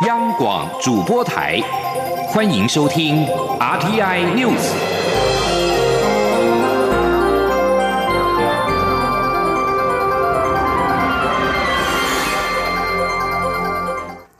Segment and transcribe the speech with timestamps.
[0.00, 1.60] 央广主播台，
[2.26, 3.24] 欢迎收听
[3.60, 4.72] RTI News。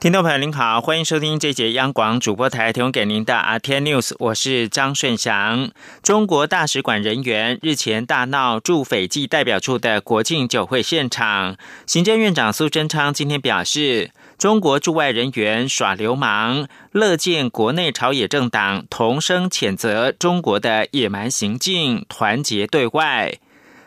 [0.01, 5.71] 听众朋友您好，欢迎收听这节央广主播台提供给您的 RTI News，我是张顺祥。
[6.03, 11.57] 中国大使馆人员日前大闹驻斐济代表处的国庆酒会现场，
[11.87, 14.11] 行政院长苏贞昌今天表示，
[14.43, 23.35] 中国驻外人员耍流氓，乐见国内朝野政党同声谴责中国的野蛮行径，团结对外。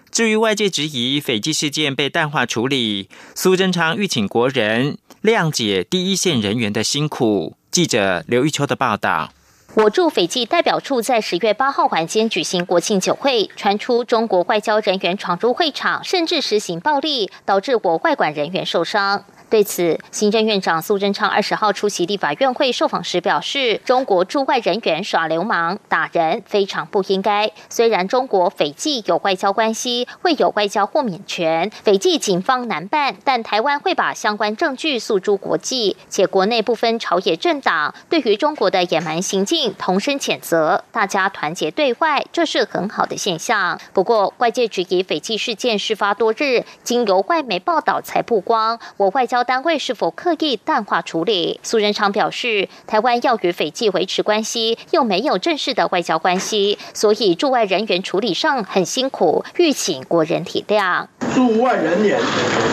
[0.09, 7.57] 至于外界质疑斐济事件被淡化处理，苏贞昌欲请国人谅解第一线人员的辛苦。
[7.69, 9.33] 记者刘玉秋的报道。
[9.73, 19.25] 我驻斐济代表处在十月八号晚间举行国庆酒会，传出中国外交人员闯入会场，甚至实行暴力，导致我外管人员受伤。
[19.47, 27.51] 对此，行政院长苏贞昌二十号出席立法院会受访时表示：“中国驻外人员耍流氓、打人，非常不应该。
[27.69, 43.79] 虽然中国斐济有外交关系，会有外交豁免权，斐济警方难办，但台湾会把相关证据诉诸国际，且国内不分朝野政党，对于中国的野蛮行径同声谴责，大家团结对外，这是很好的现象。
[43.93, 51.59] 不过，外界质疑斐济事件事发多日，经由外媒报道才曝光，我外交。”交单位是否刻意淡化处理？
[51.61, 61.07] 苏仁昌表示，台湾要与斐济维持关系，又没有正式的外交关系，所以驻外人员处理上很辛苦，欲请国人体谅。
[61.33, 62.17] 驻外人员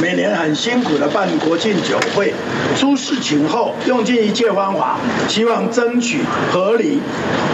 [0.01, 2.33] 每年很辛苦的办国庆酒会，
[2.79, 6.21] 出事情后用尽一切方法，希望争取
[6.53, 7.01] 合理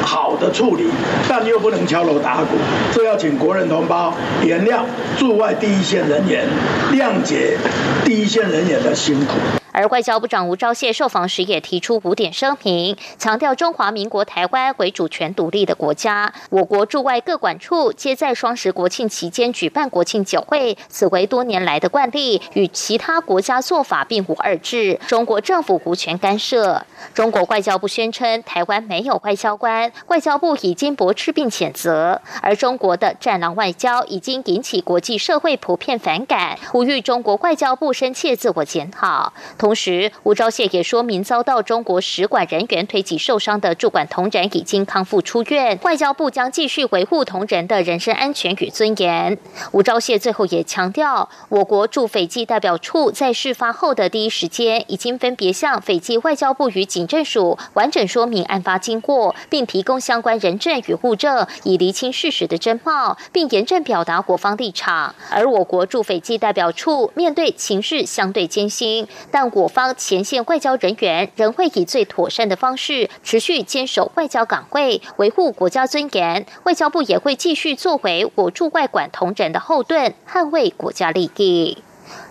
[0.03, 0.85] 好的处理，
[1.27, 2.59] 但又不能敲锣打鼓，
[2.93, 4.13] 这要请国人同胞
[4.45, 4.83] 原谅
[5.17, 6.47] 驻外第一线人员，
[6.93, 7.57] 谅解
[8.05, 8.98] 第一线人员的。
[8.99, 9.58] 辛苦。
[9.73, 24.99] 而外交部长吴钊燮受访时也提出五点声明，强调中华民国台湾为主权独立的国家，我国驻外各管处皆在双十国庆期间举办国庆酒会，此为多年来的惯例，与其他国家做法并无二致。
[25.07, 26.85] 中国政府无权干涉。
[27.15, 32.21] 中国外交部宣称台湾没有外交官，外交部已经驳斥并谴责。
[32.43, 39.33] 而中国的战狼外交已经引起国际社会普遍反感，呼吁中国外交部深切自我检讨。
[39.59, 49.37] 同时，吴钊燮也说明，遭到中国使馆人员推挤受伤的驻馆同仁已经康复出院，外交部将继续维护同仁的人身安全与尊严。
[49.73, 65.15] 吴钊燮最后也强调，我国驻斐济代表处在事发后的第一时间，已经分别向斐济外交部与警政署完整说明案发经过，并提供相关人证与物证，以厘清事实的真貌，并严正表达国方立场。
[65.31, 76.47] 而我国驻斐济代表处面对情势相对艰辛，但我方前线外交人员仍会以最妥善的方式持续坚守外交岗位，维护国家尊严。
[76.65, 81.79] 外交部也会继续作为我驻外馆同仁的后盾，捍卫国家利益。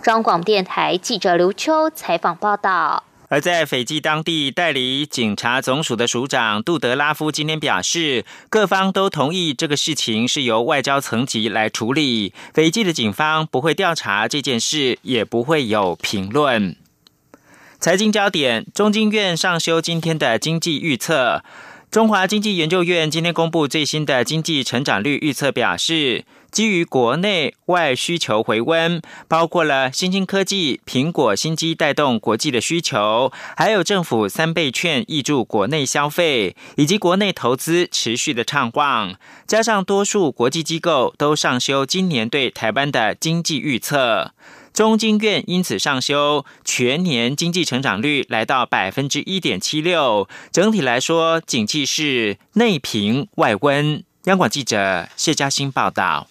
[0.01, 3.03] 中广电台记者刘秋采访报道。
[3.29, 16.77] 而在斐济当地代理警察总署的署长杜德拉夫今天表示，各方都同意这个事情是由外交层级来处理，斐济的警方不会调查这件事，也不会有评论。
[17.79, 21.43] 财经焦点：中经院上修今天的经济预测。
[21.91, 39.13] 中华经济研究院今天公布最新的经济成长率预测，表示基于国内外需求回温，包括了新兴科技、苹果新机带动国际的需求，还有政府三倍券挹注国内消费，以及国内投资持续的畅旺，
[39.45, 44.31] 加上多数国际机构都上修今年对台湾的经济预测。
[44.77, 50.29] 中经院因此上修全年经济成长率，来到百分之一点七六。
[50.51, 54.03] 整体来说，景气是内平外温。
[54.25, 56.27] 央广记者谢嘉欣报道。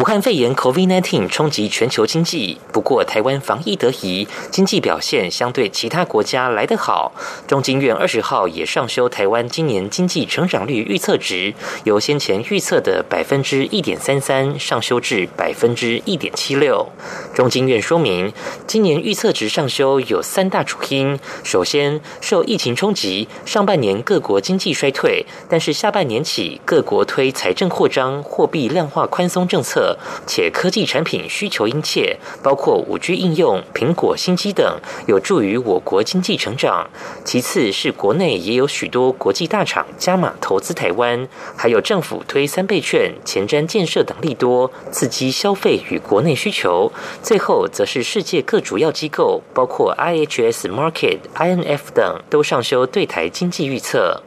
[0.00, 7.12] 武汉肺炎 （COVID-19） 冲击全球经济，不过台湾防疫得宜，经济表现相对其他国家来得好。
[7.46, 11.52] 中经院二十号也上修台湾今年经济成长率预测值，
[11.84, 16.88] 由先前预测的百分之一点三三上修至百分之一点七六。
[17.34, 18.32] 中经院说明，
[18.66, 29.89] 今年预测值上修有三大主因：首先，受疫情冲击，上半年各国经济衰退，但是下半年起各国推财政扩张、货币量化宽松政策。
[30.26, 36.88] 且科技产品需求殷切，包括五 G 应用、苹果新机等，有助于我国经济成长。
[37.24, 46.92] 其次是国内也有许多国际大厂加码投资台湾，还有政府推三倍券、前瞻建设等利多，刺激消费与国内需求。
[47.22, 54.22] 最后则是世界各主要机构，包括 IHS Market、INF 等，都上修对台经济预测。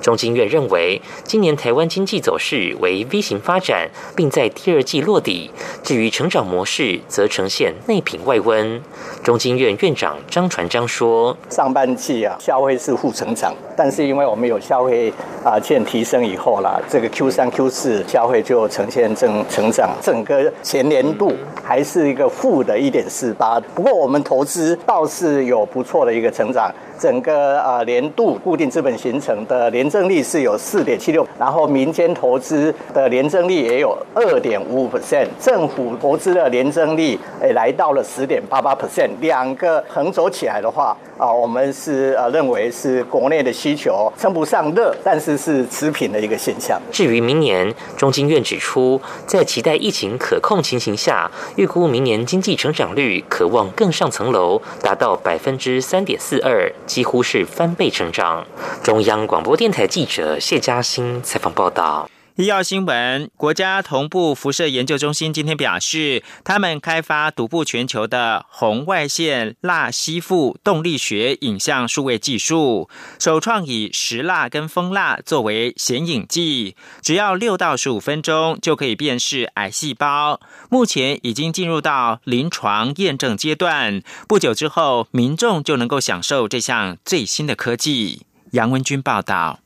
[0.00, 5.50] 中经院认为，今年台湾经济走势为 V 型发展，并在第二季落底。
[5.82, 8.80] 至于成长模式，则呈现内平外温。
[9.22, 15.12] 中经院院长张传章说：“上半季啊，消费是负成长，但是因为我们有消费
[15.44, 19.90] 啊欠提升以后啦，这个 Q 三 Q 四消费就呈现正成长。
[20.00, 21.32] 整个前年度
[21.62, 46.80] 还是一个负的一点四八，不过我们投资倒是有不错的一个成长。”整个啊年度固定资本形成的年增率是有四点七六，然后民间投资的年增率也有二点五五 percent，政府投资的年增率诶来到了十点八八 percent，两个横走起来的话啊，我们是呃认为是国内的需求称不上热，但是是持平的一个现象。
[46.92, 56.70] 至于明年，中经院指出，在期待疫情可控情形下，预估明年经济成长率可望更上层楼，达到百分之三点四二。
[56.86, 58.44] 几乎是翻倍成长。
[58.82, 62.10] 中央广播电台记者谢嘉欣采访报道。
[62.36, 72.88] 医药新闻：国家同步辐射研究中心今天表示，他们开发独步全球的红外线蜡吸附动力学影像数位技术，
[73.18, 80.40] 首创以石蜡跟蜂蜡作为显影剂，只要六到十五分钟就可以辨识癌细胞。
[80.70, 88.22] 目前已经进入到临床验证阶段，不久之后民众就能够享受这项最新的科技。
[88.52, 89.58] 杨文军报道。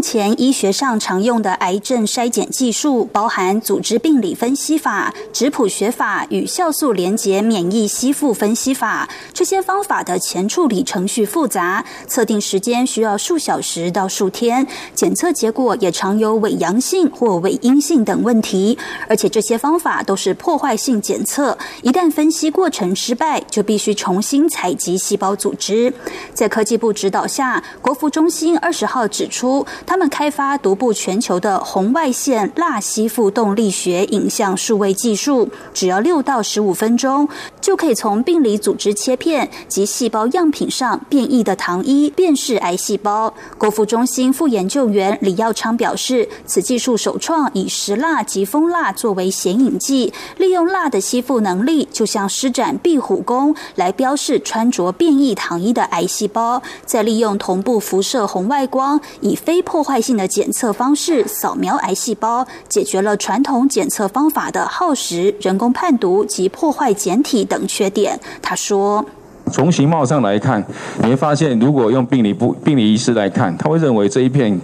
[0.00, 9.06] 目前医学上常用的癌症筛检技术，包含组织病理分析法、质谱学法与酵素连结免疫吸附分析法。
[9.34, 18.78] 这些方法的前处理程序复杂，测定时间需要数小时到数天，检测结果也常有伪阳性或伪阴性等问题。
[19.06, 25.92] 而且这些方法都是破坏性检测，一旦分析过程失败，就必须重新采集细胞组织。
[26.32, 29.66] 在科技部指导下，国服中心二十号指出。
[29.90, 37.28] 他们开发独步全球的红外线蜡吸附动力学影像数位技术，只要六到十五分钟，
[37.70, 43.32] 就可以从病理组织切片及细胞样品上变异的糖衣辨识癌细胞。
[43.58, 68.18] 国服中心副研究员李耀昌表示，此技术首创以石蜡及蜂蜡作为显影剂，利用蜡的吸附能力，就像施展壁虎功来标示穿着变异糖衣的癌细胞，再利用同步辐射红外光以非破坏性的检测方式扫描癌细胞，解决了传统检测方法的耗时、人工判读及破坏简体等缺点。
[68.40, 69.04] 他说
[69.52, 70.64] ：“从形貌上来看，
[71.02, 74.58] 你会发现，如果用病理部病理医师来看，他会认为这一片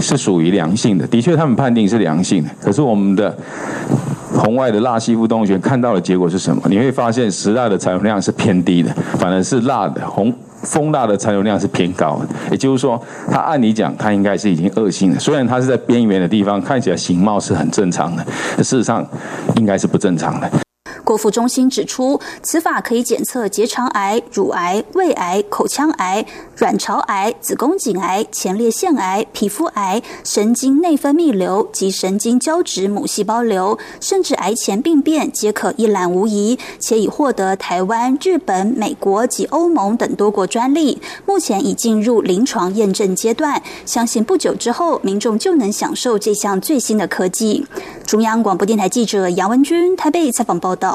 [0.00, 1.06] 是属于良性的。
[1.06, 2.50] 的确，他们判定是良性的。
[2.60, 3.36] 可是我们的
[4.32, 6.62] 红外的蜡吸附动物学看到的结果是什么？
[6.68, 10.32] 你会发现，石蜡的残留量是偏低的，反而是蜡的红。”
[10.64, 12.98] 蜂蜡的残留量是偏高的，也就是说，
[13.30, 15.20] 它按理讲，它应该是已经恶性的。
[15.20, 18.24] 虽然它是在边缘的地方，看起来形貌是很正常的，
[18.56, 19.06] 事实上
[19.56, 20.50] 应该是不正常的。
[21.04, 26.24] 国服中心指出，此法可以检测结肠癌、乳癌、胃癌、口腔癌、
[26.58, 43.62] 卵巢癌、子宫颈癌、前列腺癌、皮肤癌、神经内分泌瘤及神经胶质母细胞瘤，甚至癌前病变皆可一览无遗，且已获得台湾、日本、美国及欧盟等多国专利，目前已进入临床验证阶段。
[43.84, 47.66] 相信不久之后，民众就能享受这项最新的科技。
[48.06, 50.93] 中央广播电台记者杨文君台北采访报道。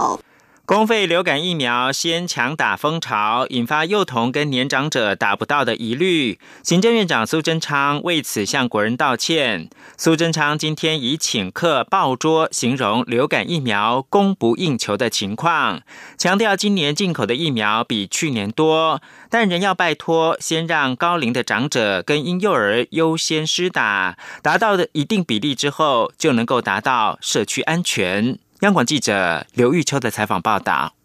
[0.65, 6.37] 公费流感疫苗先抢打风潮，引发幼童跟年长者打不到的疑虑。
[6.61, 9.67] 行政院长苏贞昌为此向国人道歉。
[9.97, 15.81] 苏贞昌今天以请客爆桌形容流感疫苗供不应求的情况，
[16.19, 19.01] 强调今年进口的疫苗比去年多，
[19.31, 28.37] 但仍要拜托先让高龄的长者跟婴幼儿优先施打，达到的一定比例之后，就能够达到社区安全。
[28.61, 30.98] 央广记者刘玉秋的采访报道。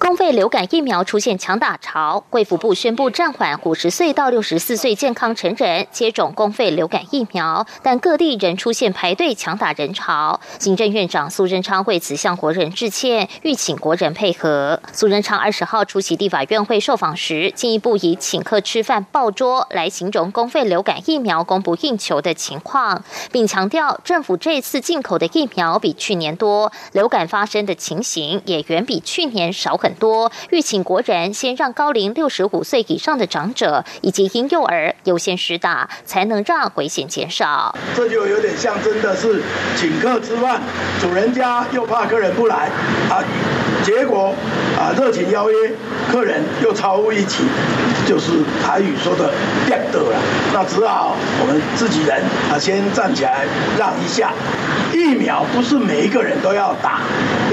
[0.00, 10.40] 公费流感疫苗出现抢打潮，贵府部宣布暂缓五十岁到六十四岁健康成人接种公费流感疫苗，但各地仍出现排队抢打人潮。
[10.58, 14.80] 行政院长苏贞昌为此向国人致歉，欲请国人配合。
[14.90, 29.89] 苏贞昌二十号出席立法院会受访时，进一步以请客吃饭爆桌来形容公费流感疫苗供不应求的情况，并强调政府这次进口的疫苗比去年多，流感发生的情形也远比去年少很。
[29.94, 37.74] 多欲请国人先让高龄六十五岁以上的长者以及婴幼儿优先施打，才能让危险减少。
[37.94, 39.42] 这就有点像真的是
[39.76, 40.60] 请客吃饭，
[41.00, 42.70] 主人家又怕客人不来
[43.08, 43.24] 啊，
[43.82, 44.34] 结果
[44.78, 45.72] 啊热情邀约，
[46.10, 47.44] 客人又超乎预期，
[48.06, 49.32] 就是台语说的
[49.66, 50.18] “变得了”，
[50.52, 52.22] 那只好我们自己人
[52.52, 53.46] 啊先站起来
[53.78, 54.32] 让一下。
[54.92, 57.00] 疫苗不是每一个人都要打，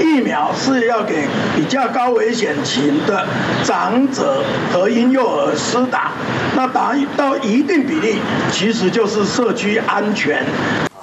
[0.00, 3.26] 疫苗是要给比较高危险群的
[3.64, 6.12] 长者和婴幼儿施打，
[6.56, 8.18] 那达到一定比例，
[8.52, 10.44] 其实就是社区安全。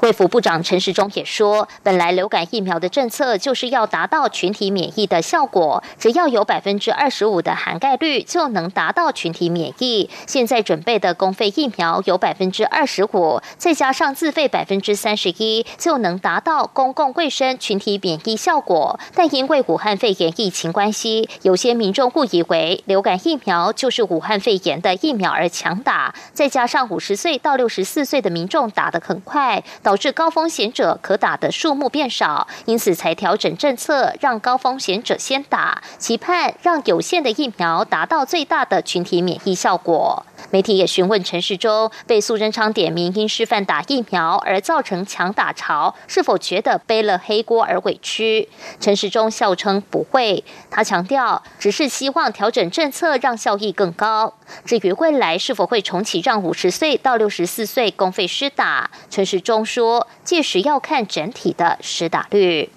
[0.05, 10.07] 卫福部长陈时中也说，本来流感疫苗的政策就是要达到群体免疫的效果，只要有百分之二十五的涵盖率就能达到群体免疫。
[10.27, 18.99] 现在准备的公费疫苗有百分之二十五，再加上自费百分之三十一，就能达到公共卫生群体免疫效果。
[19.15, 40.25] 但因为武汉肺炎疫情关系，有些民众误以为流感疫苗就是武汉肺炎的疫苗而强打，再加上五十岁到六十四岁的民众打得很快，导导致高风险者可打的数目变少，因此才调整政策，让高风险者先打，期盼让有限的疫苗达到最大的群体免疫效果。
[40.51, 48.49] 媒体也询问陈世忠，被苏贞昌点名因示范打疫苗而造成强打潮，是否觉得背了黑锅而委屈？
[48.81, 54.33] 陈世忠笑称不会，他强调只是希望调整政策，让效益更高。
[54.65, 59.84] 至于未来是否会重启让五十岁到六十四岁公费施打，陈时中说，
[60.23, 62.69] 届时要看整体的施打率。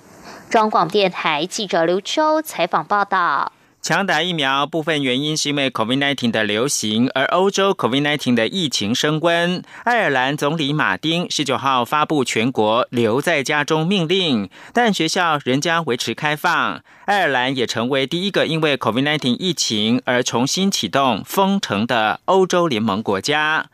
[0.51, 3.53] 中广电台记者刘秋采访报道。
[3.81, 9.63] 强打疫苗部分原因是因为 COVID-19 的流行，而欧洲 COVID-19 的疫情升温。
[9.85, 16.83] 爱尔兰总理马丁十九号发布全国留在家中命令，但学校仍将维持开放。
[17.07, 23.67] 爱尔兰也成为第一个因为 COVID-19 疫情而重新启动封城的欧洲联盟国家。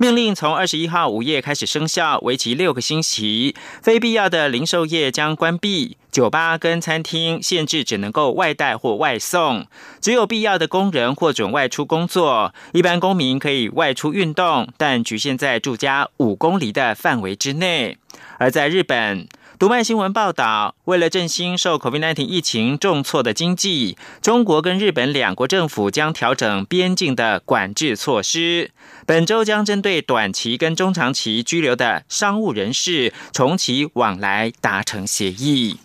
[0.00, 3.56] 命令从二十一号午夜开始生效，为期六个星期。
[3.82, 9.66] 非必要的零售业将关闭，酒吧跟餐厅限制只能够外带或外送，
[10.00, 12.54] 只有必要的工人或准外出工作。
[12.72, 17.98] 一般公民可以外出运动，但局限在住家五公里的范围之内。
[18.38, 19.26] 而在日本。
[19.58, 28.70] 读卖新闻报道，为了振兴受 COVID-19 疫情重挫的经济，中国跟日本两国政府将调整边境的管制措施。
[29.04, 35.80] 本周将针对短期跟中长期居留的商务人士重启往来达成协议。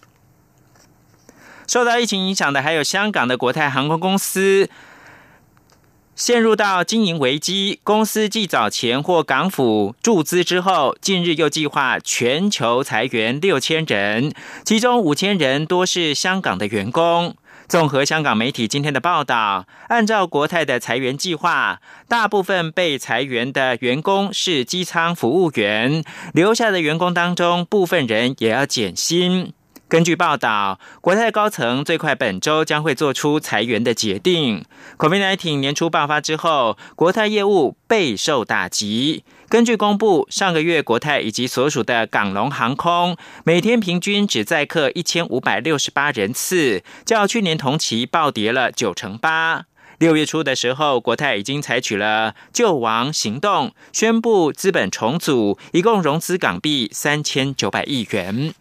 [1.67, 4.69] 受到疫情影响的还有香港的国泰航空公司。
[6.15, 14.31] 陷入到经营危机，公司继早前获港府注资之后，近日又计划全球裁员六千人，
[14.63, 17.35] 其中五千人多是香港的员工。
[17.67, 26.03] 综合香港媒体今天的报道，按照国泰的裁员计划，大部分被裁员的员工是机舱服务员，
[26.33, 29.53] 留下的员工当中，部分人也要减薪。
[29.93, 34.65] 根据报道，国泰高层最快本周将会做出裁员的决定。
[34.97, 39.23] COVID-19 年初爆发之后，国泰业务备受打击。
[39.49, 49.65] 根据公布，上个月国泰以及所属的港龙航空每天平均只载客一千五百六十八人次，较去年同期暴跌了九成八。
[49.99, 58.55] 六月初的时候，国泰已经采取了救亡行动，宣布资本重组，一共融资港币三千九百亿元。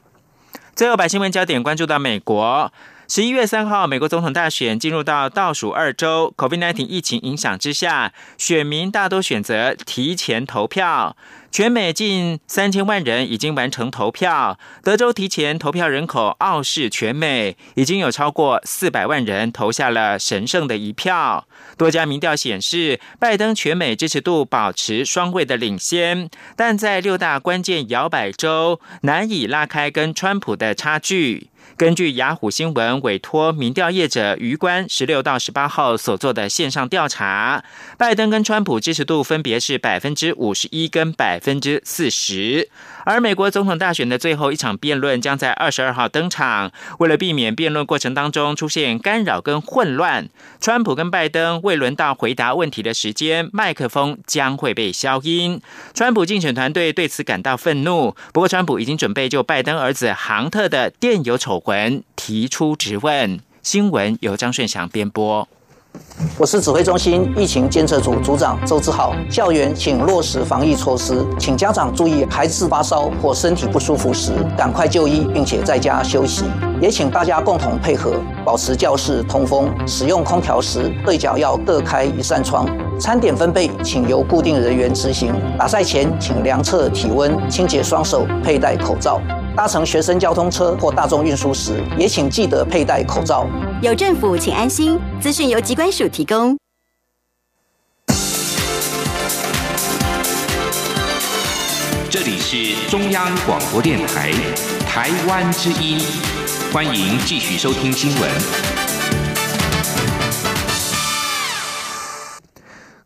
[0.75, 2.73] 最后，把新闻焦点关注到美国。
[3.07, 11.15] 十一月三号，美国总统大选进入到倒数二周，COVID-19 疫情影响之下，选民大多选择提前投票。
[11.51, 21.47] 全美近三千万人已经完成投票，德州提前投票人口傲视全美，已经有超过四百万人投下了神圣的一票。
[21.77, 31.49] 多家民调显示，拜登全美支持度保持双位的领先，但在六大关键摇摆州难以拉开跟川普的差距。
[31.77, 37.65] 根据雅虎新闻委托民调业者余关十六到十八号所做的线上调查，
[37.99, 42.69] 拜登跟川普支持度分别是百分之五十一跟百分之四十。
[43.05, 46.71] 而美国总统大选的最后一场辩论将在二十二号登场。
[46.99, 50.29] 为了避免辩论过程当中出现干扰跟混乱，
[50.61, 55.61] 川普跟拜登未轮到回答问题的时间，麦克风将会被消音。
[55.95, 61.72] 川普竞选团队对此感到愤怒，不过川普已经准备就拜登儿子杭特的电邮丑闻
[62.17, 63.41] 提出质问。
[63.63, 65.49] 新闻由张顺祥编播。
[66.37, 69.15] 我是指挥中心疫情监测组组长周志浩。
[69.31, 76.45] 校园请落实防疫措施，请家长注意，孩子发烧或身体不舒服时，赶快就医，并且在家休息。
[76.83, 79.73] 也请大家共同配合，保持教室通风。
[79.87, 82.67] 使用空调时，对角要各开一扇窗。
[82.99, 85.33] 餐点分配，请由固定人员执行。
[85.57, 89.21] 打赛前，请量测体温，清洁双手，佩戴口罩。
[89.55, 93.47] 搭乘学生交通车或大众运输时，也请记得佩戴口罩。
[93.81, 94.99] 有政府，请安心。
[95.21, 96.59] 资讯由机关署提供。
[102.11, 104.33] 这里是中央广播电台
[104.85, 105.99] 台湾之音，
[106.73, 108.31] 欢迎继续收听新闻。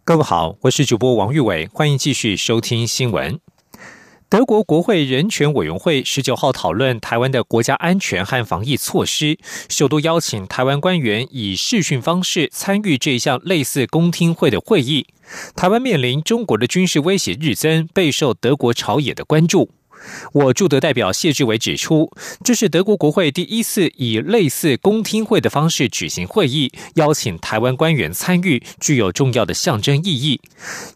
[0.05, 3.41] 各位好，我是主播王玉伟，欢迎继续收听新闻。
[4.29, 9.37] 德国国会人权委员会十九号讨论台湾的国家安全和防疫措施，
[9.69, 15.09] 首都邀请台湾官员以视讯方式参与这一项类似公听会的会议。
[15.57, 19.73] 台湾面临中国的军事威胁日增，备受德国朝野的关注。
[20.33, 22.11] 我驻德代表谢志伟指出，
[22.45, 30.41] 这是德国国会第一次以类似公听会的方式举行会议，邀请台湾官员参与，具有重要的象征意义。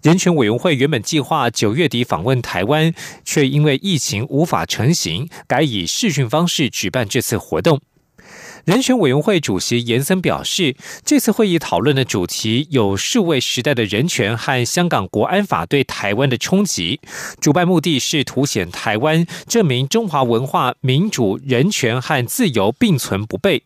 [0.03, 2.93] 人权委员会原本计划九月底访问台湾，
[3.25, 7.81] 却因为疫情无法成行，改以视讯方式举办这次活动。
[8.65, 17.01] 人权委员会主席严森表示，这次会议讨论的主题有数位时代的人权和香港国安法对台湾的冲击。
[17.41, 23.63] 主办目的是凸显台湾证明中华文化、民主、人权和自由并存不悖。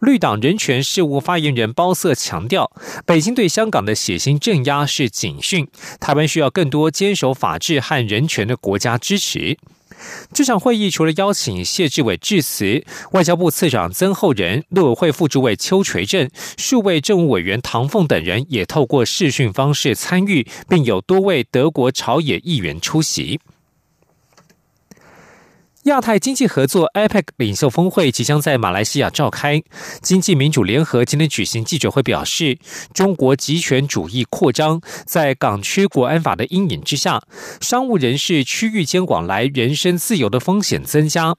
[0.00, 2.70] 绿党人权事务发言人包瑟强调，
[3.06, 5.66] 北京对香港的血腥镇压是警讯，
[5.98, 9.56] 台湾需要更多坚守法治和人权的国家支持。
[10.32, 23.40] 这场会议除了邀请谢志伟致辞，外交部次长曾厚仁、陆委会副主委邱垂正、数位政务委员唐凤等人也透过视讯方式参与，并有多位德国朝野议员出席。
[25.86, 29.62] 亚太经济合作 （APEC） 领袖峰会即将在马来西亚召开。
[30.02, 32.58] 经济民主联合今天举行记者会表示，
[32.92, 37.22] 中国集权主义扩张，在港区国安法的阴影之下，
[37.60, 41.36] 商务人士区域监管来人身自由的风险增加。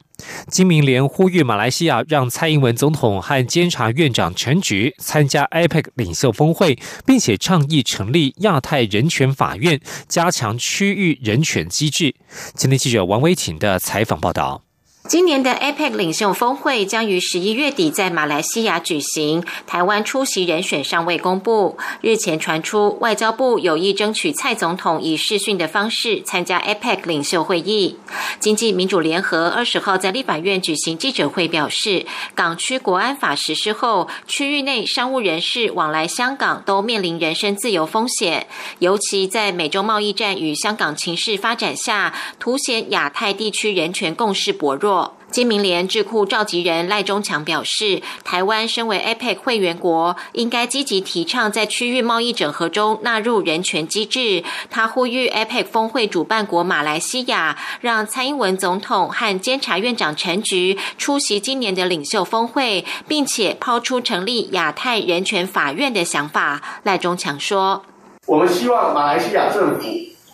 [0.50, 12.16] 金明联呼吁马来西亚让蔡英文总统和监察院长陈菊参加 APEC 领袖峰会，并且倡议成立亚太人权法院，加强区域人权机制。
[12.54, 14.67] 今天记者王威婷的采访报道。
[15.08, 21.78] 今年的 APEC 领袖峰会将于十一月底在马来西亚举行，台湾出席人选尚未公布。
[22.02, 27.96] 日前传出，外交部有意争取蔡总统以视讯的方式参加 APEC 领袖会议。
[28.42, 38.46] 经济民主联合二十号在立法院举行记者会，表示港区国安法实施后，区域内商务人士往来香港都面临人身自由风险，
[38.80, 44.97] 尤其在美中贸易战与香港情势发展下，凸显亚太地区人权共识薄弱。
[45.38, 54.44] 金明联智库召集人赖中强表示，台湾身为 APEC 会员国，应该积极提倡在区域贸易整合中纳入人权机制。
[54.72, 66.60] 他呼吁 APEC 峰会主办国马来西亚，让蔡英文总统和监察院长陈菊出席今年的领袖峰会，并且抛出成立亚太人权法院的想法。
[66.82, 67.84] 赖中强说
[68.26, 69.88] ：“我们希望马来西亚政府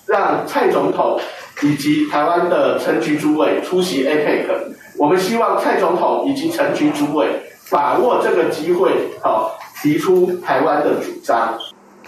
[0.05, 1.19] 让蔡总统。”
[1.61, 4.47] 以及台湾的陈局主委出席 APEC，
[4.97, 7.27] 我们希望蔡总统以及陈群主委
[7.71, 11.57] 把握这个机会，好提出台湾的主张。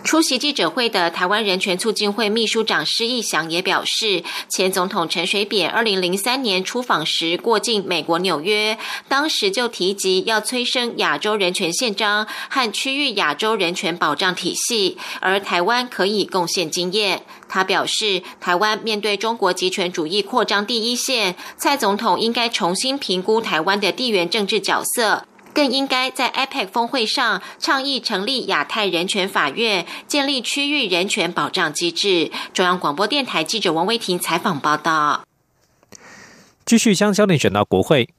[0.06, 8.78] 出席记者会的台湾人权促进会秘书长施义祥也表示，前总统陈水扁二零零三年出访时过境美国纽约，
[9.10, 17.24] 当时就提及要催生亚洲人权宪章和区域亚洲人权保障体系，而台湾可以贡献经验。
[17.50, 25.26] 他表示，台湾面对中国集权主义扩张第一线，蔡总统应该重新评估台湾的地缘政治角色。
[25.56, 32.30] 更应该在 APEC 峰会上倡议成立亚太人权法院，建立区域人权保障机制。
[32.54, 35.24] 中央广播电台记者王威婷采访报道。
[36.66, 38.10] 继续将焦点转到国会，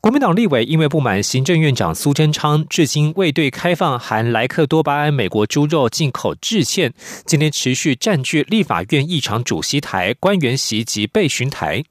[0.00, 6.94] 国民党立委因为不满行政院长苏贞昌至今未对开放含莱克多巴胺美国猪肉进口致歉，
[7.24, 11.82] 今天持续占据立法院议场主席台、官员席及备询台。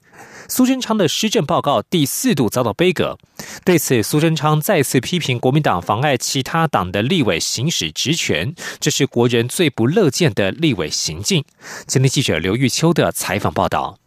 [0.47, 3.17] 苏贞昌的施政报告第四度遭到背阁，
[3.63, 11.43] 对此，苏贞昌再次批评国民党妨碍其他党的立委行使职权，这是国人最不乐见的立委行径。
[11.88, 13.97] 今天记者刘玉秋的采访报道。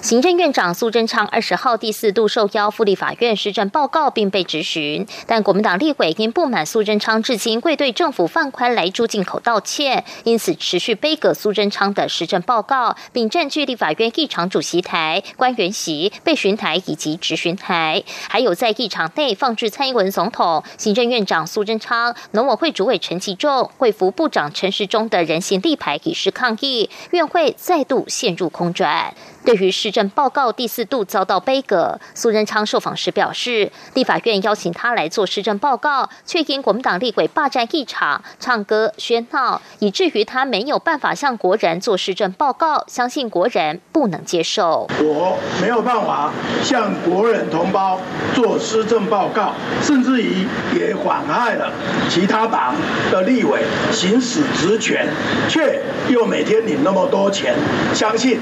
[0.00, 29.12] 行政院长苏贞昌二十号第四度受邀赴立法院施政报告，并被质询，但国民党立委因不满苏贞昌至今未对政府放宽来猪进口道歉，因此持续背葛苏贞昌的施政报告，并占据立法院议场主席台、官员席、被询台以及质询台，还有在议场内放置蔡英文总统、行政院长苏贞昌、农委会主委陈其仲、会服部长陈时中的人形立牌以示抗议，院会再度陷入空转。
[29.44, 44.86] 对于是施政报告第四度遭到背阁，苏贞昌受访时表示，立法院邀请他来做施政报告，却因国民党立委霸占一场、唱歌喧闹，以至于他没有办法向国人做施政报告，相信国人不能接受。
[45.00, 46.30] 我没有办法
[46.62, 47.98] 向国人同胞
[48.34, 50.46] 做施政报告，甚至于
[50.78, 51.72] 也妨害了
[52.10, 52.74] 其他党
[53.10, 55.08] 的立委行使职权，
[55.48, 57.54] 却又每天领那么多钱，
[57.94, 58.38] 相信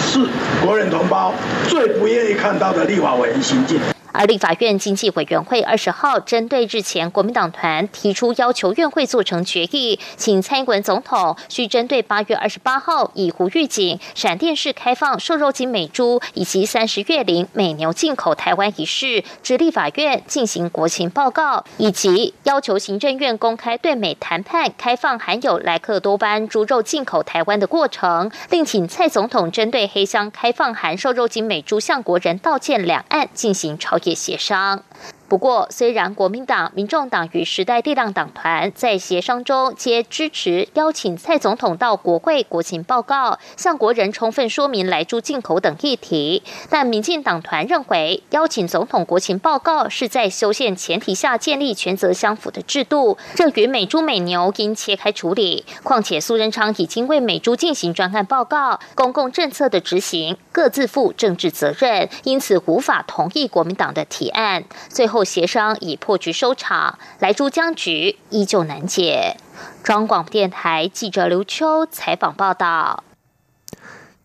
[0.00, 0.26] 是。
[0.64, 1.34] 国人同胞
[1.68, 3.78] 最不愿意看到的立法委员行径。
[4.18, 34.82] 而立法院经济委员会二十号针对日前国民党团提出要求院会做成决议，请蔡英文总统需针对八月二十八号以湖预警闪电式开放瘦肉精美猪以及三十月龄美牛进口台湾一事，指立法院进行国情报告，以及要求行政院公开对美谈判开放含有莱克多巴猪肉进口台湾的过程，另请蔡总统针对黑箱开放含瘦肉精美猪向国人道歉两岸进行朝协商。
[35.28, 55.66] 不过，虽然国民党、民众党与时代力量党团在协商中皆支持邀请蔡总统到国会国情报告，向国人充分说明来猪进口等议题，但民进党团认为，邀请总统国情报告是在修宪前提下建立权责相符的制度，这与美猪美牛应切开处理。
[55.82, 64.64] 况且苏仁昌已经为美猪进行专案报告，公共政策的执行各自负政治责任，因此无法同意国民党的提案。
[64.88, 65.17] 最后。
[65.24, 69.36] 协商以破局收场，来珠僵局依旧难解。
[69.82, 73.04] 中广电台记者刘秋采访报道。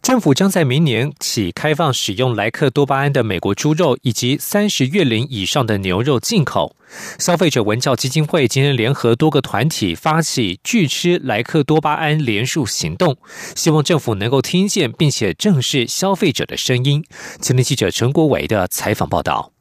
[0.01, 6.75] 政府将在明年起开放使用莱克多巴胺的美国猪肉以及三十月龄以上的牛肉进口。
[7.17, 13.15] 消费者文教基金会今天联合多个团体发起拒吃莱克多巴胺连署行动，
[13.55, 17.05] 希望政府能够听见并且正视消费者的声音。
[17.39, 19.53] 今天记者陈国伟的采访报道。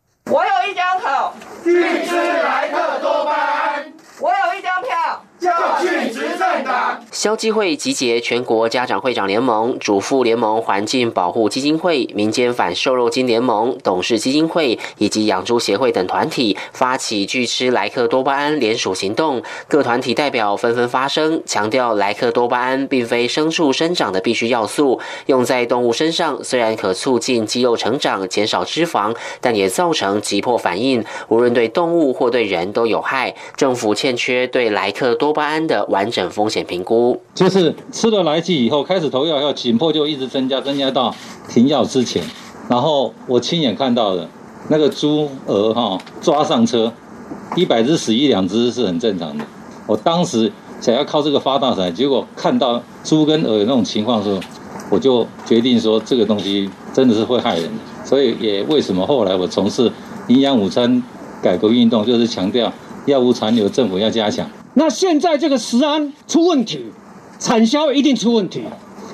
[1.72, 3.92] 我有一张口，拒吃莱克多巴胺。
[4.20, 5.24] 我有一张票。
[5.40, 7.01] 教训执政党。
[7.12, 19.42] 消基会集结全国家长会长联盟、主妇联盟、环境保护基金会、民间反瘦肉精联盟、董事基金会以及养猪协会等团体，发起拒吃莱克多巴胺联署行动。
[19.68, 33.34] 各团体代表纷纷发声，强调莱克多巴胺并非牲畜生长的必需要素，用在动物身上虽然可促进肌肉成长、减少脂肪，但也造成急迫反应，无论对动物或对人都有害。
[33.54, 35.14] 政府欠缺对莱克。
[35.14, 37.01] 多巴胺的完整风险评估，
[37.34, 41.14] 就是吃了来剂以后，开始投药要紧迫就一直增加，增加到
[41.48, 42.22] 停药之前。
[42.68, 44.28] 然后我亲眼看到的，
[44.68, 46.92] 那个猪鹅哈抓上车，
[47.56, 49.44] 一百只死一两只是很正常的。
[49.86, 54.40] 我当时想要靠这个发大财，结果看到猪跟鹅有那种情况的时候，
[54.90, 57.80] 我就决定说这个东西真的是会害人的。
[58.04, 59.90] 所以也为什么后来我从事
[60.28, 61.02] 营养午餐
[61.42, 62.72] 改革运动，就是强调
[63.06, 64.48] 药物残留政府要加强。
[64.74, 66.86] 那现在这个食安出问题，
[67.38, 68.62] 产销一定出问题，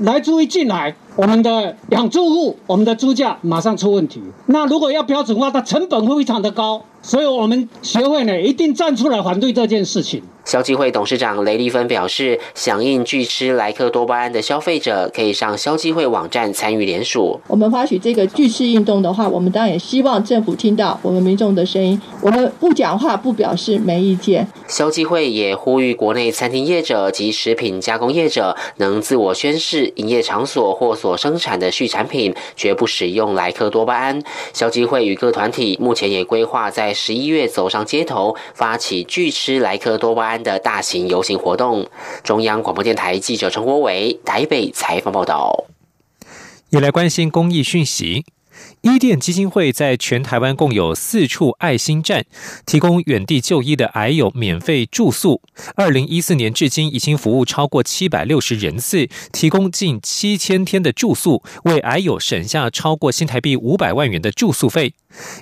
[0.00, 4.22] 来猪一进来，我们的养猪户，我们的猪价马上出问题。
[4.46, 6.84] 那如果要标准化，它成本会非常的高。
[7.00, 10.22] 所以，我们协会呢一定站出来反对这件事情。
[10.44, 17.38] 消基会董事长雷立芬表示，响应拒吃莱克多巴胺的消费者可以上消基会网站参与联署。
[17.46, 22.00] 我们发起这个拒吃运动的话，我们当然也希望政府听到我们民众的声音。
[22.20, 24.46] 我们不讲话，不表示没意见。
[24.66, 34.22] 消基会也呼吁国内餐厅业者及食品加工业者能自我宣誓，营业场所或所所生产的畜产品绝不使用莱克多巴胺。
[34.52, 36.92] 消基会与各团体目前也规划在。
[36.92, 41.88] 十一月走上街头，发起拒吃莱克多巴胺的大型游行活动。
[42.22, 45.64] 中央广播电台记者陈国伟台北采访报道。
[46.68, 48.26] 也来关心公益讯息。
[48.82, 52.24] 伊甸基金会在全台湾共有四处爱心站，
[52.64, 55.42] 提供远地就医的癌友免费住宿。
[55.74, 64.94] 二零一四年至今，已经服务超过七百六十人次，提供近七千天的住宿，为癌友省下超过新台币五百万元的住宿费。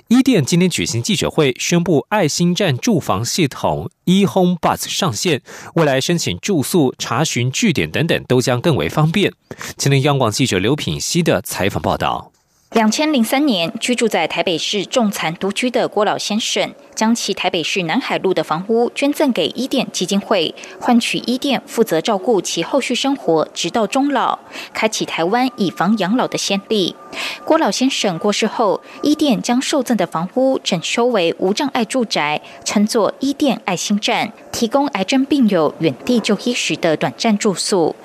[0.07, 5.41] 伊甸今天举行记者会，宣布爱心站住房系统 eHome Bus 上线，
[5.75, 9.31] 未来申请住宿、查询据点等等都将更为方便。
[9.75, 12.31] 今天央广记者刘品熙的采访报道。
[12.77, 24.37] 两千零三年，居住在台北市重残独居的郭老先生，将其台北市南海路的房屋捐赠给伊甸基金会，换取伊甸负责照顾其后续生活，直到终老，
[24.75, 26.95] 开启台湾以房养老的先例。
[27.43, 37.95] 郭老先生过世后，伊甸将受赠的房屋整修为无障碍住宅，称作伊甸爱心站，提供癌症病友远地就医时的短暂住宿。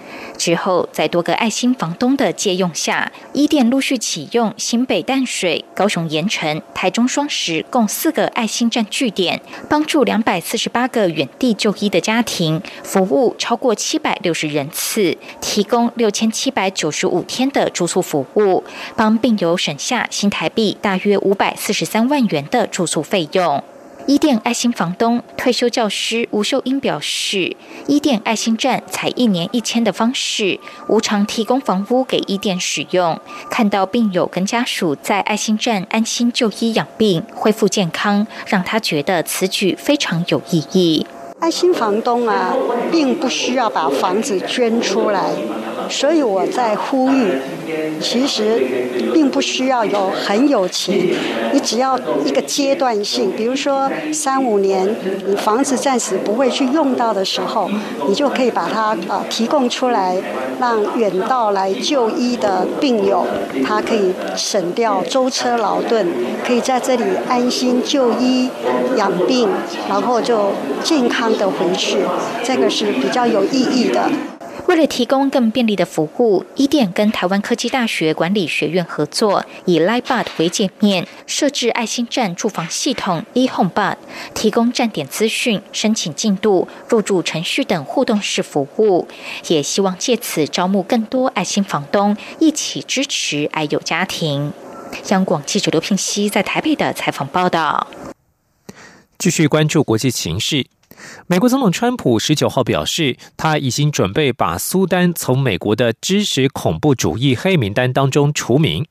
[0.42, 18.64] 之后，在多个爱心房东的借用下，伊甸陆续启用新北淡水、高雄盐城、台中双石共四个爱心站据点，帮助两百四十八个远地就医的家庭，服务超过七百六十人次，提供六千七百九十五天的住宿服务，
[18.96, 23.62] 帮病友省下新台币大约五百四十三万元的住宿费用。
[24.06, 33.18] 伊甸爱心房东退休教师吴秀英表示，伊甸爱心站采一年一签的方式，无偿提供房屋给伊甸使用。
[33.48, 41.06] 看到病友跟家属在爱心站安心就医养病、恢复健康，让他觉得此举非常有意义。
[41.38, 42.54] 爱心房东啊，
[42.90, 45.30] 并不需要把房子捐出来。
[45.92, 47.38] 所以我在呼吁，
[48.00, 48.61] 其实
[49.12, 50.98] 并不需要有很有钱，
[51.52, 57.70] 你只要一个阶段性，比如说三五年，你房子暂时不会去用到的时候，
[58.09, 60.16] 你就可以把它啊提供出来，
[60.59, 63.26] 让远道来就医的病友，
[63.64, 66.07] 他可以省掉舟车劳顿，
[66.44, 68.48] 可以在这里安心就医
[68.96, 69.50] 养病，
[69.88, 70.52] 然后就
[70.83, 71.98] 健康的回去，
[72.42, 74.11] 这个是比较有意义的。
[74.66, 83.96] 为了提供更便利的服务，伊甸跟台湾科技大学管理学院合作，以 LiveBud 为界面，设置爱心站住房系统 eHomeBud，
[84.35, 89.09] 提供站点资讯、申请进度、入住程序等互动式服务，
[89.48, 94.53] 也希望借此招募更多爱心房东，一起支持爱友家庭。
[95.09, 97.88] 央广记者刘平熙在台北的采访报道。
[99.18, 100.66] 继续关注国际情势。
[101.26, 108.86] 美国总统川普十九号表示，他已经准备把苏丹从美国的支持恐怖主义黑名单当中除名。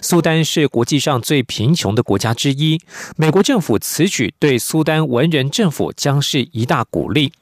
[0.00, 2.80] 苏丹是国际上最贫穷的国家之一，
[3.16, 7.32] 美国政府此举对苏丹文人政府将是一大鼓励。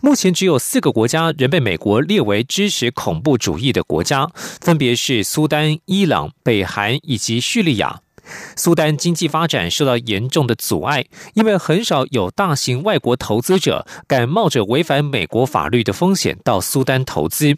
[0.00, 8.00] 目前只有四个国家仍被美国列为支持恐怖主义的国家，分别是苏丹、伊朗、北韩以及叙利亚。
[8.56, 17.56] 苏丹经济发展受到严重的阻碍，因为很少有大型外国投资者敢冒着违反美国法律的风险到苏丹投资。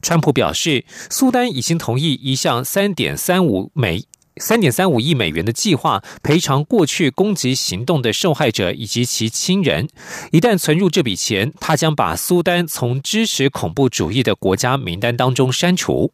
[0.00, 4.04] 川普表示，苏丹已经同意一项三点三五美
[4.36, 9.88] 三点三五亿美元的计划，赔偿过去攻击行动的受害者以及其亲人。
[10.30, 16.12] 一旦存入这笔钱，他将把苏丹从支持恐怖主义的国家名单当中删除。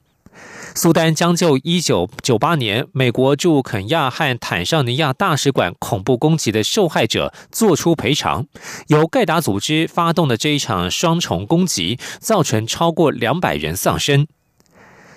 [0.77, 8.47] 苏丹将就一九九八年美国驻肯亚和坦桑尼亚大使馆恐怖攻击的受害者做出赔偿。
[8.89, 14.27] 由盖达组织发动的这一场双重攻击，造成超过两百人丧生。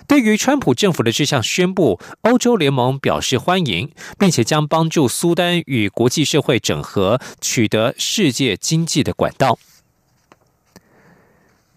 [0.06, 9.58] 对于川普政府的这项宣布，欧洲联盟表示欢迎，并且将帮助苏丹与国际社会整合，取得世界经济的管道。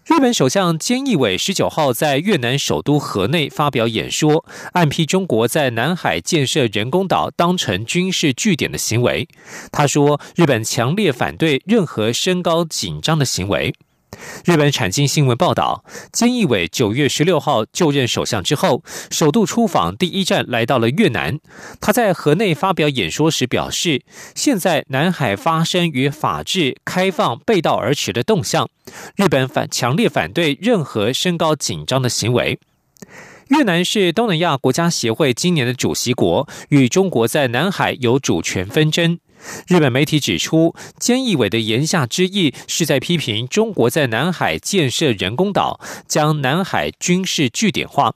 [0.04, 9.28] 日本首相菅义伟十九号在越南首都河内发表演说，暗批中国在南海建设人工岛当成军事据点的行为。
[9.70, 13.72] 他说，日本强烈反对任何升高紧张的行为。
[14.44, 21.38] 日本产经新闻报道，菅义伟九月十六号就任首相之后，首度出访，第一站来到了越南。
[21.80, 24.02] 他在河内发表演说时表示，
[24.34, 28.68] 现在南海发生与法治开放背道而驰的动向，
[29.16, 32.58] 日本反强烈反对任何升高紧张的行为。
[33.48, 39.18] 越南是东南亚国家协会今年的主席国，与中国在南海有主权纷争。
[39.66, 48.14] 日本媒体指出，菅义伟的言下之意是在批评中国在南海建设人工岛，将南海军事据点化。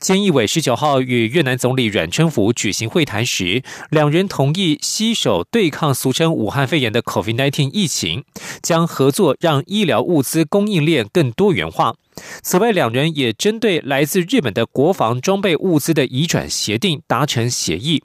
[0.00, 8.24] 菅义伟十九号与越南总理阮春福举行会谈时，两人同意携手对抗俗称武汉肺炎的 COVID-19 疫情，
[8.60, 11.94] 将合作让医疗物资供应链更多元化。
[12.42, 18.02] 此外，两人也针对来自日本的国防装备物资的移转协定达成协议。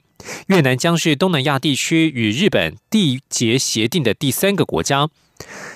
[0.48, 5.08] 越南将是东南亚地区与日本缔结协定的第三个国家。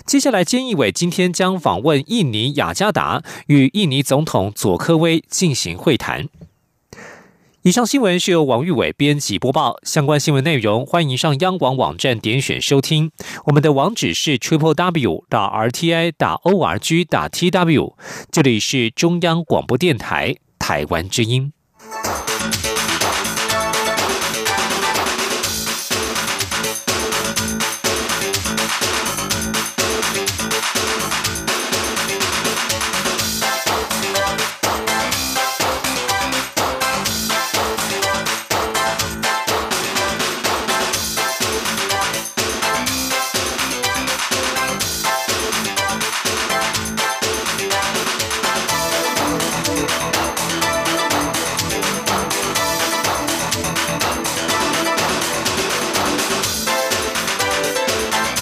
[0.04, 6.28] 接下来，菅义伟今天将访问印尼雅加达，与印尼总统佐科威进行会谈。
[7.62, 9.76] 以上新闻是由王玉伟编辑播报。
[9.84, 13.12] 相关新闻内容，欢迎上央广网站点选收听。
[13.44, 17.96] 我们的网址是 triple w 打 r t i 打 o r g 打 t w。
[18.32, 21.52] 这里是中央广播电台台湾之音。